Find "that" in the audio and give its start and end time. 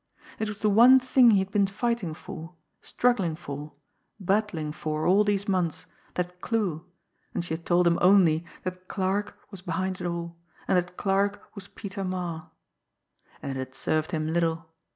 6.15-6.41, 8.63-8.87, 10.75-10.97